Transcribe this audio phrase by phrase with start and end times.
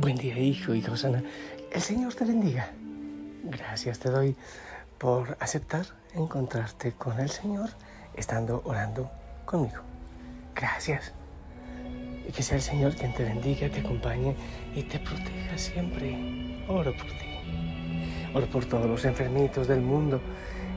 [0.00, 1.24] Buen día, hijo y Rosana.
[1.72, 2.70] El Señor te bendiga.
[3.42, 4.36] Gracias te doy
[4.96, 7.70] por aceptar encontrarte con el Señor
[8.14, 9.10] estando orando
[9.44, 9.78] conmigo.
[10.54, 11.12] Gracias.
[12.28, 14.36] Y que sea el Señor quien te bendiga, te acompañe
[14.72, 16.64] y te proteja siempre.
[16.68, 18.30] Oro por ti.
[18.34, 20.20] Oro por todos los enfermitos del mundo.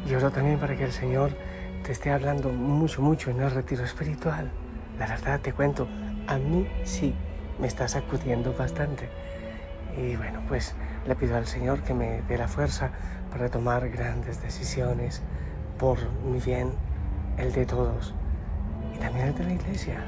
[0.10, 1.38] Y oro también para que el Señor
[1.84, 4.50] te esté hablando mucho, mucho en el retiro espiritual.
[4.98, 5.88] La verdad te cuento,
[6.26, 7.14] a mí sí
[7.62, 9.08] me está sacudiendo bastante.
[9.96, 10.74] Y bueno, pues
[11.08, 12.90] le pido al Señor que me dé la fuerza
[13.32, 15.22] para tomar grandes decisiones
[15.78, 16.72] por mi bien,
[17.38, 18.14] el de todos
[18.94, 20.04] y también el de la iglesia.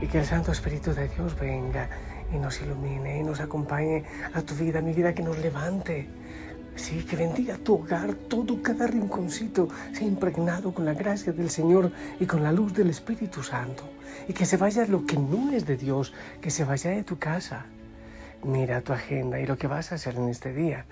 [0.00, 1.88] Y que el Santo Espíritu de Dios venga
[2.32, 6.08] y nos ilumine y nos acompañe a tu vida, mi vida, que nos levante.
[6.74, 11.92] Sí, que bendiga tu hogar, todo, cada rinconcito sea impregnado con la gracia del Señor
[12.18, 13.84] y con la luz del Espíritu Santo
[14.28, 17.18] y que se vaya lo que no es de Dios, que se vaya de tu
[17.18, 17.66] casa.
[18.42, 20.86] Mira tu agenda y lo que vas a hacer en este día.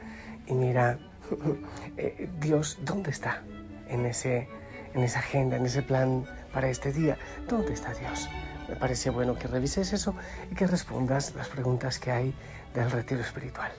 [0.46, 0.98] Y mira,
[1.96, 3.42] eh, Dios, ¿dónde está
[3.88, 4.48] en, ese,
[4.94, 7.16] en esa agenda, en ese plan para este día?
[7.48, 8.28] ¿Dónde está Dios?
[8.68, 10.14] Me parece bueno que revises eso
[10.50, 12.34] y que respondas las preguntas que hay
[12.74, 13.72] del retiro espiritual.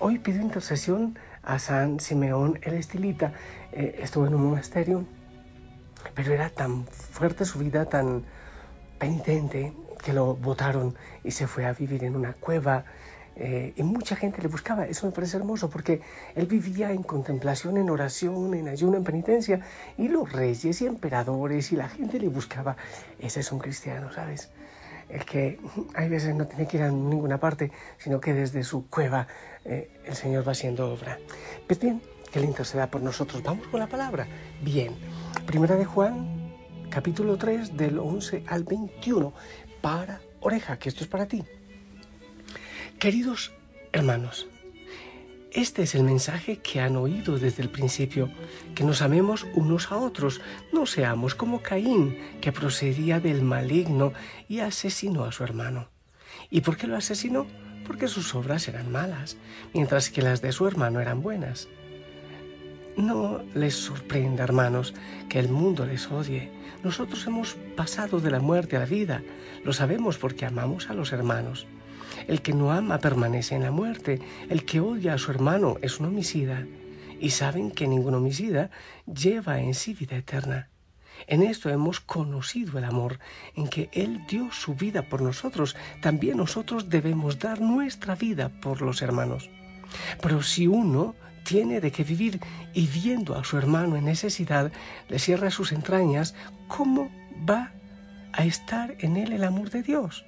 [0.00, 3.32] Hoy pido intercesión a San Simeón el Estilita.
[3.72, 5.04] Eh, estuvo en un monasterio,
[6.14, 8.24] pero era tan fuerte su vida, tan
[8.98, 12.84] penitente que lo botaron y se fue a vivir en una cueva.
[13.36, 14.86] Eh, y mucha gente le buscaba.
[14.86, 16.00] Eso me parece hermoso porque
[16.36, 19.60] él vivía en contemplación, en oración, en ayuno, en penitencia.
[19.98, 22.76] Y los reyes y emperadores y la gente le buscaba.
[23.18, 24.50] Ese es un cristiano, ¿sabes?
[25.08, 25.58] El que
[25.94, 29.26] hay veces no tiene que ir a ninguna parte, sino que desde su cueva
[29.64, 31.18] eh, el Señor va haciendo obra.
[31.66, 33.42] Pues bien, que Él interceda por nosotros.
[33.42, 34.26] Vamos con la palabra.
[34.62, 34.94] Bien.
[35.46, 36.44] Primera de Juan
[36.90, 39.32] capítulo 3 del 11 al 21
[39.80, 41.44] para oreja, que esto es para ti.
[42.98, 43.52] Queridos
[43.92, 44.46] hermanos,
[45.54, 48.28] este es el mensaje que han oído desde el principio,
[48.74, 50.40] que nos amemos unos a otros,
[50.72, 54.12] no seamos como Caín, que procedía del maligno
[54.48, 55.88] y asesinó a su hermano.
[56.50, 57.46] ¿Y por qué lo asesinó?
[57.86, 59.36] Porque sus obras eran malas,
[59.72, 61.68] mientras que las de su hermano eran buenas.
[62.96, 64.92] No les sorprenda, hermanos,
[65.28, 66.50] que el mundo les odie.
[66.82, 69.22] Nosotros hemos pasado de la muerte a la vida.
[69.64, 71.66] Lo sabemos porque amamos a los hermanos.
[72.26, 74.20] El que no ama permanece en la muerte.
[74.48, 76.66] El que odia a su hermano es un homicida.
[77.20, 78.70] Y saben que ningún homicida
[79.06, 80.68] lleva en sí vida eterna.
[81.26, 83.18] En esto hemos conocido el amor,
[83.54, 85.76] en que Él dio su vida por nosotros.
[86.02, 89.48] También nosotros debemos dar nuestra vida por los hermanos.
[90.20, 91.14] Pero si uno
[91.44, 92.40] tiene de qué vivir
[92.72, 94.72] y viendo a su hermano en necesidad,
[95.08, 96.34] le cierra sus entrañas,
[96.68, 97.10] ¿cómo
[97.48, 97.72] va
[98.32, 100.24] a estar en él el amor de Dios?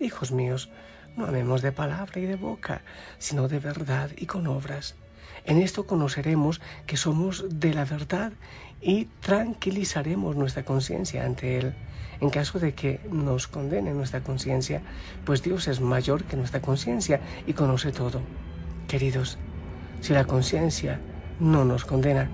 [0.00, 0.68] Hijos míos,
[1.16, 2.82] no amemos de palabra y de boca,
[3.18, 4.94] sino de verdad y con obras.
[5.44, 8.32] En esto conoceremos que somos de la verdad
[8.82, 11.74] y tranquilizaremos nuestra conciencia ante Él.
[12.20, 14.82] En caso de que nos condene nuestra conciencia,
[15.24, 18.20] pues Dios es mayor que nuestra conciencia y conoce todo.
[18.88, 19.38] Queridos,
[20.00, 21.00] si la conciencia
[21.40, 22.28] no nos condena,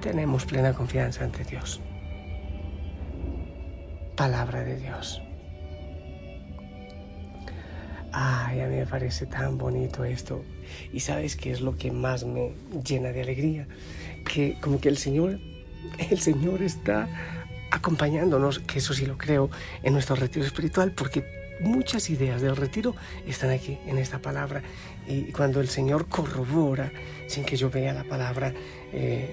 [0.00, 1.80] tenemos plena confianza ante Dios.
[4.16, 5.25] Palabra de Dios.
[8.18, 10.42] Ay, a mí me parece tan bonito esto.
[10.90, 13.68] Y sabes qué es lo que más me llena de alegría,
[14.24, 15.38] que como que el Señor,
[15.98, 17.10] el Señor está
[17.70, 19.50] acompañándonos, que eso sí lo creo,
[19.82, 21.26] en nuestro retiro espiritual, porque
[21.60, 22.96] muchas ideas del retiro
[23.26, 24.62] están aquí en esta palabra.
[25.06, 26.90] Y cuando el Señor corrobora,
[27.26, 28.54] sin que yo vea la palabra,
[28.94, 29.28] eh,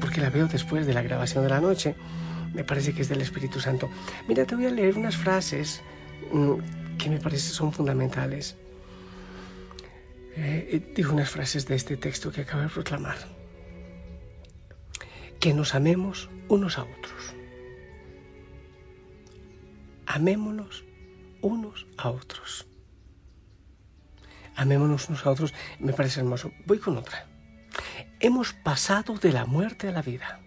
[0.00, 1.94] porque la veo después de la grabación de la noche,
[2.54, 3.90] me parece que es del Espíritu Santo.
[4.26, 5.82] Mira, te voy a leer unas frases
[6.32, 8.56] mm, que me parece son fundamentales.
[10.36, 13.18] Eh, eh, digo unas frases de este texto que acabo de proclamar.
[15.40, 17.38] Que nos amemos unos a otros
[20.08, 20.84] amémonos
[21.42, 22.66] unos a otros.
[24.56, 26.50] Amémonos unos a otros, me parece hermoso.
[26.66, 27.28] Voy con otra.
[28.18, 30.40] Hemos pasado de la muerte a la vida.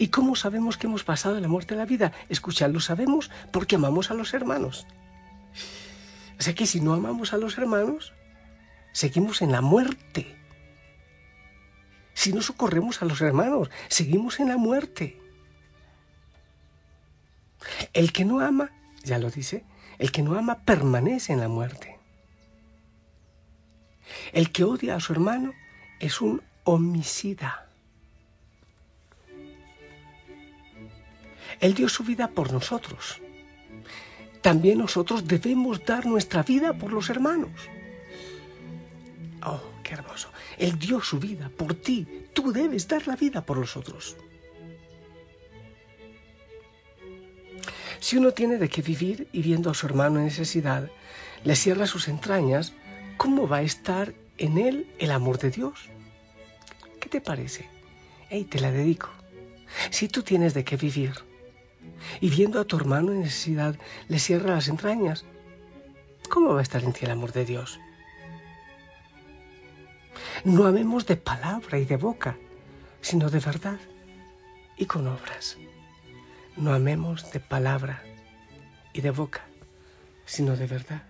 [0.00, 2.10] ¿Y cómo sabemos que hemos pasado de la muerte a la vida?
[2.30, 4.86] Escuchad, lo sabemos porque amamos a los hermanos.
[6.38, 8.14] O sea que si no amamos a los hermanos,
[8.92, 10.34] seguimos en la muerte.
[12.14, 15.20] Si no socorremos a los hermanos, seguimos en la muerte.
[17.92, 18.70] El que no ama,
[19.04, 19.66] ya lo dice,
[19.98, 21.98] el que no ama permanece en la muerte.
[24.32, 25.52] El que odia a su hermano
[25.98, 27.69] es un homicida.
[31.60, 33.20] Él dio su vida por nosotros.
[34.40, 37.50] También nosotros debemos dar nuestra vida por los hermanos.
[39.44, 40.30] Oh, qué hermoso.
[40.56, 42.06] Él dio su vida por ti.
[42.32, 44.16] Tú debes dar la vida por los otros.
[48.00, 50.90] Si uno tiene de qué vivir y viendo a su hermano en necesidad,
[51.44, 52.72] le cierra sus entrañas,
[53.18, 55.90] ¿cómo va a estar en él el amor de Dios?
[56.98, 57.68] ¿Qué te parece?
[58.30, 59.10] Hey, te la dedico.
[59.90, 61.29] Si tú tienes de qué vivir
[62.20, 63.76] y viendo a tu hermano en necesidad
[64.08, 65.24] le cierra las entrañas,
[66.28, 67.80] ¿cómo va a estar en ti el amor de Dios?
[70.44, 72.36] No amemos de palabra y de boca,
[73.00, 73.78] sino de verdad
[74.76, 75.58] y con obras
[76.60, 78.02] no amemos de palabra
[78.92, 79.42] y de boca,
[80.26, 81.02] sino de verdad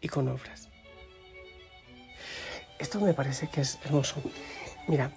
[0.00, 0.68] y con obras.
[2.78, 4.22] Esto me parece que es hermoso.
[4.88, 5.12] Mira,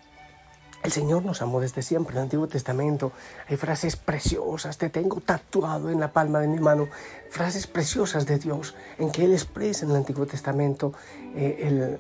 [0.84, 2.14] el Señor nos amó desde siempre.
[2.14, 3.12] En el Antiguo Testamento
[3.48, 6.88] hay frases preciosas, te tengo tatuado en la palma de mi mano,
[7.30, 10.94] frases preciosas de Dios en que Él expresa en el Antiguo Testamento
[11.36, 11.98] eh,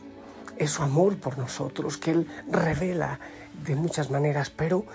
[0.65, 3.19] su amor por nosotros, que Él revela
[3.65, 4.85] de muchas maneras, pero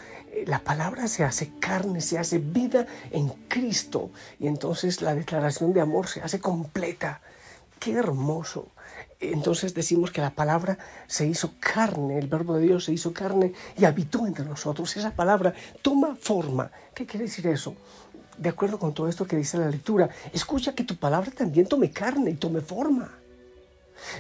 [0.47, 5.81] la palabra se hace carne, se hace vida en Cristo y entonces la declaración de
[5.81, 7.21] amor se hace completa.
[7.79, 8.69] Qué hermoso.
[9.19, 13.53] Entonces decimos que la palabra se hizo carne, el verbo de Dios se hizo carne
[13.77, 14.97] y habitó entre nosotros.
[14.97, 16.71] Esa palabra toma forma.
[16.95, 17.75] ¿Qué quiere decir eso?
[18.37, 21.91] De acuerdo con todo esto que dice la lectura, escucha que tu palabra también tome
[21.91, 23.11] carne y tome forma.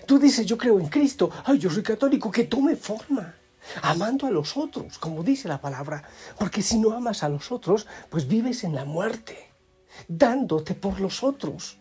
[0.06, 3.34] Tú dices, yo creo en Cristo, ay, yo soy católico, que tome forma
[3.82, 6.04] amando a los otros, como dice la palabra,
[6.38, 9.36] porque si no amas a los otros, pues vives en la muerte,
[10.08, 11.78] dándote por los otros,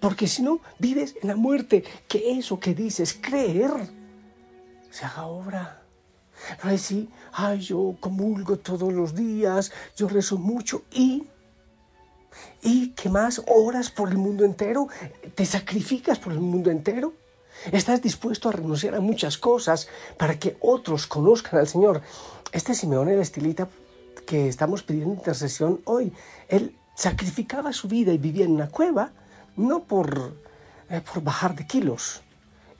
[0.00, 3.70] porque si no, vives en la muerte, que eso que dices, creer,
[4.90, 5.82] se haga obra.
[6.62, 11.24] Ay, sí, ay, yo comulgo todos los días, yo rezo mucho y...
[12.62, 13.42] ¿Y qué más?
[13.46, 14.88] ¿Oras por el mundo entero?
[15.34, 17.14] ¿Te sacrificas por el mundo entero?
[17.72, 22.02] Estás dispuesto a renunciar a muchas cosas para que otros conozcan al Señor.
[22.52, 23.68] Este Simeón, el estilita
[24.26, 26.12] que estamos pidiendo intercesión hoy,
[26.48, 29.12] él sacrificaba su vida y vivía en una cueva,
[29.58, 30.36] no por,
[30.88, 32.22] eh, por bajar de kilos,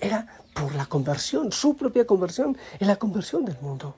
[0.01, 3.97] era por la conversión, su propia conversión, en la conversión del mundo.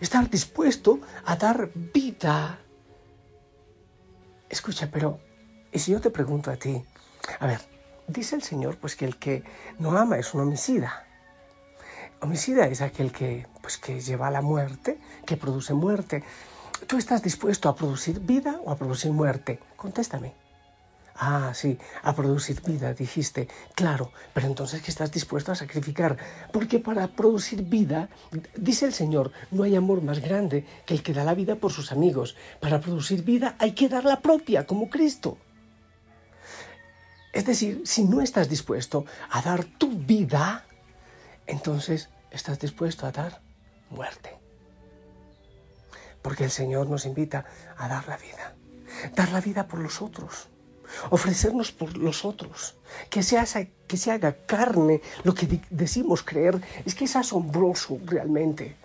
[0.00, 2.58] Estar dispuesto a dar vida.
[4.48, 5.20] Escucha, pero,
[5.72, 6.82] ¿y si yo te pregunto a ti?
[7.38, 7.60] A ver,
[8.06, 9.44] dice el Señor pues que el que
[9.78, 11.06] no ama es un homicida.
[12.20, 16.22] Homicida es aquel que, pues, que lleva a la muerte, que produce muerte.
[16.86, 19.58] ¿Tú estás dispuesto a producir vida o a producir muerte?
[19.76, 20.41] Contéstame.
[21.14, 23.48] Ah, sí, a producir vida, dijiste.
[23.74, 26.16] Claro, pero entonces ¿qué estás dispuesto a sacrificar?
[26.52, 28.08] Porque para producir vida,
[28.56, 31.72] dice el Señor, no hay amor más grande que el que da la vida por
[31.72, 32.36] sus amigos.
[32.60, 35.36] Para producir vida hay que dar la propia, como Cristo.
[37.32, 40.66] Es decir, si no estás dispuesto a dar tu vida,
[41.46, 43.40] entonces estás dispuesto a dar
[43.90, 44.38] muerte.
[46.20, 47.44] Porque el Señor nos invita
[47.76, 48.54] a dar la vida.
[49.14, 50.48] Dar la vida por los otros.
[51.10, 52.76] Ofrecernos por los otros.
[53.10, 56.60] Que se, haga, que se carne lo que decimos creer.
[56.84, 58.76] Es que es asombroso realmente.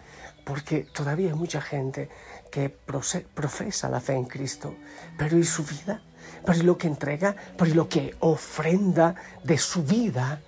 [0.46, 2.10] Porque todavía hay mucha gente
[2.52, 4.76] que profesa la fe en Cristo.
[5.18, 6.02] Pero ¿y su vida?
[6.46, 10.42] por lo que entrega, por lo que ofrenda de su vida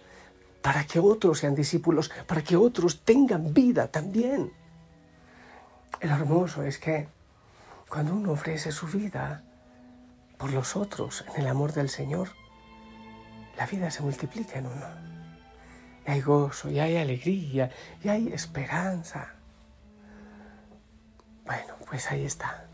[0.61, 4.51] para que otros sean discípulos, para que otros tengan vida también.
[5.99, 7.07] El hermoso es que
[7.89, 9.43] cuando uno ofrece su vida
[10.39, 12.29] por los otros en el amor del Señor,
[13.55, 14.87] la vida se multiplica en uno.
[16.07, 17.69] Y hay gozo, y hay alegría,
[18.03, 19.35] y hay esperanza.
[21.45, 22.65] Bueno, pues ahí está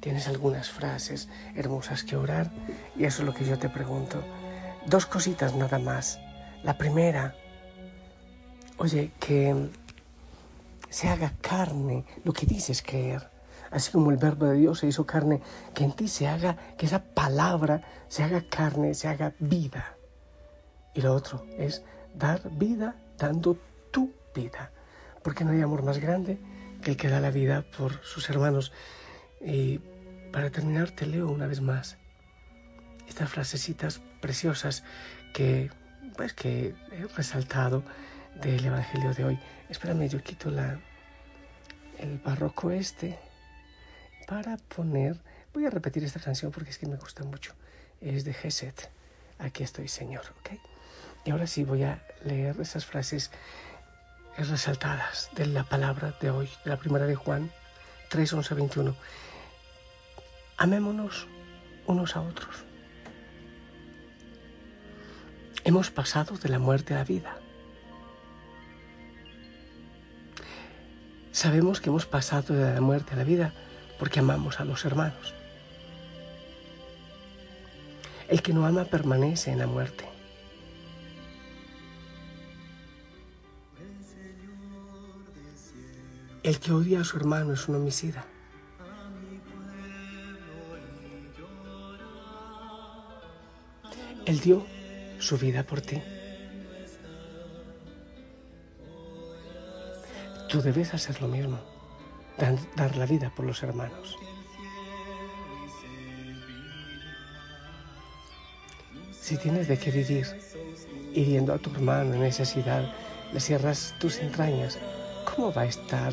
[0.00, 2.50] tienes algunas frases hermosas que orar
[2.96, 4.24] y eso es lo que yo te pregunto.
[4.86, 6.18] Dos cositas nada más.
[6.62, 7.34] La primera,
[8.78, 9.68] oye, que
[10.88, 13.29] se haga carne lo que dices creer.
[13.70, 15.40] Así como el verbo de Dios se hizo carne,
[15.74, 19.96] que en ti se haga, que esa palabra se haga carne, se haga vida.
[20.94, 21.82] Y lo otro es
[22.14, 23.58] dar vida dando
[23.90, 24.72] tu vida,
[25.22, 26.38] porque no hay amor más grande
[26.82, 28.72] que el que da la vida por sus hermanos.
[29.40, 29.78] Y
[30.32, 31.96] para terminar te leo una vez más
[33.08, 34.84] estas frasecitas preciosas
[35.34, 35.70] que
[36.16, 37.82] pues que he resaltado
[38.40, 39.38] del evangelio de hoy.
[39.68, 40.78] Espérame, yo quito la
[41.98, 43.18] el barroco este
[44.30, 45.16] para poner
[45.52, 47.52] voy a repetir esta canción porque es que me gusta mucho.
[48.00, 48.88] Es de Geset.
[49.40, 50.50] Aquí estoy, Señor, ¿ok?
[51.24, 53.32] Y ahora sí voy a leer esas frases
[54.38, 57.50] resaltadas de la palabra de hoy, de la primera de Juan
[58.08, 58.94] 3, 11, 21.
[60.58, 61.26] Amémonos
[61.86, 62.64] unos a otros.
[65.64, 67.36] Hemos pasado de la muerte a la vida.
[71.32, 73.52] Sabemos que hemos pasado de la muerte a la vida
[74.00, 75.34] porque amamos a los hermanos.
[78.28, 80.08] El que no ama permanece en la muerte.
[86.42, 88.24] El que odia a su hermano es un homicida.
[94.24, 94.64] Él dio
[95.18, 96.00] su vida por ti.
[100.48, 101.60] Tú debes hacer lo mismo,
[102.76, 104.16] dar, la vida por los hermanos.
[109.12, 110.26] Si tienes de qué vivir,
[111.14, 112.92] hiriendo a tu hermano en necesidad,
[113.32, 114.78] le cierras tus entrañas,
[115.24, 116.12] ¿cómo va a estar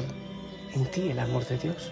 [0.73, 1.91] en ti el amor de Dios?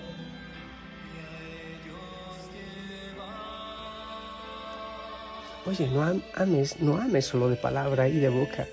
[5.66, 6.04] Oye, no
[6.36, 8.68] ames, no ames solo de palabra y de boca,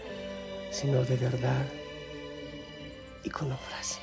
[0.71, 1.65] sino de verdad
[3.25, 4.02] y con obras.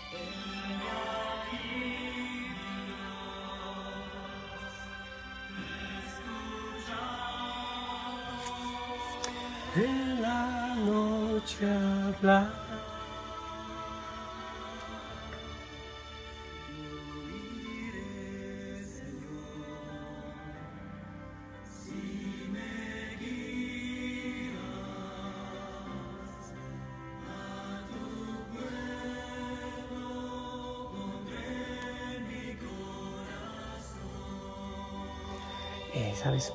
[35.93, 36.53] Eh, ¿Sabes?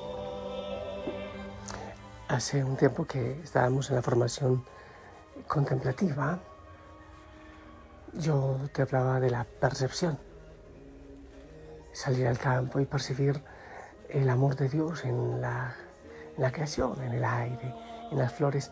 [2.27, 4.63] Hace un tiempo que estábamos en la formación
[5.47, 6.39] contemplativa,
[8.13, 10.17] yo te hablaba de la percepción.
[11.93, 13.41] Salir al campo y percibir
[14.09, 15.75] el amor de Dios en la,
[16.51, 17.73] creación, en el aire,
[18.11, 18.71] en las flores.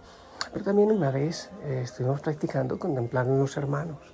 [0.52, 4.14] Pero también una vez eh, estuvimos practicando contemplar a los hermanos.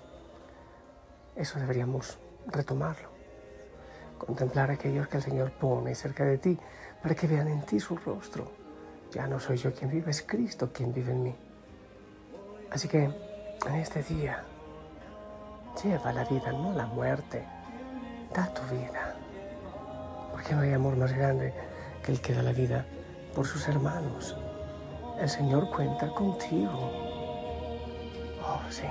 [1.36, 3.20] Eso deberíamos retomarlo
[4.20, 6.60] contemplar aquellos que el Señor pone cerca de ti
[7.02, 8.52] para que vean en ti su rostro.
[9.12, 11.36] Ya no soy yo quien vive, es Cristo quien vive en mí.
[12.72, 14.44] Así que en este día,
[15.84, 17.44] lleva la vida, no la muerte.
[18.34, 19.16] Da tu vida.
[20.32, 21.54] Porque no hay amor más grande
[22.04, 22.86] que el que da la vida
[23.34, 24.38] por sus hermanos.
[25.20, 26.92] El Señor cuenta contigo.
[28.42, 28.84] Oh, sí.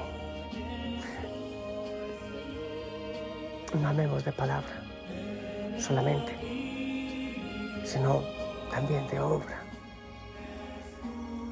[3.81, 4.83] No amemos de palabra
[5.79, 6.33] solamente,
[7.85, 8.23] sino
[8.71, 9.63] también de obra.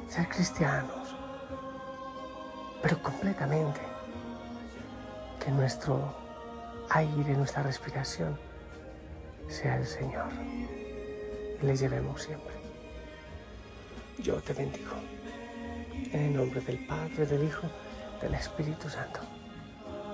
[0.08, 0.95] Ser cristianos,
[2.82, 3.80] pero completamente.
[5.44, 6.14] Que nuestro
[6.90, 8.38] aire, nuestra respiración
[9.48, 10.28] sea el Señor
[11.62, 12.54] y le llevemos siempre.
[14.18, 14.92] Yo te bendigo.
[16.12, 17.68] En el nombre del Padre, del Hijo,
[18.20, 19.20] del Espíritu Santo.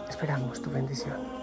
[0.09, 1.41] Esperamos tu bendición.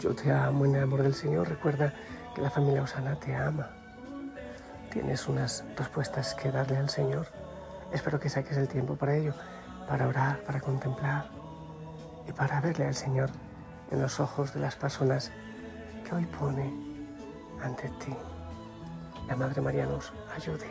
[0.00, 1.46] Yo te amo en el amor del Señor.
[1.46, 1.92] Recuerda
[2.34, 3.68] que la familia Osana te ama.
[4.90, 7.26] Tienes unas respuestas que darle al Señor.
[7.92, 9.34] Espero que saques el tiempo para ello,
[9.86, 11.28] para orar, para contemplar
[12.26, 13.28] y para verle al Señor
[13.90, 15.32] en los ojos de las personas
[16.08, 16.72] que hoy pone
[17.62, 18.16] ante ti.
[19.26, 20.66] La Madre María nos ayude.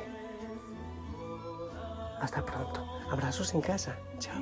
[2.20, 2.84] Hasta pronto.
[3.12, 3.96] Abrazos en casa.
[4.18, 4.42] Chao.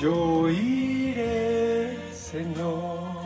[0.00, 3.25] Yo iré, Señor.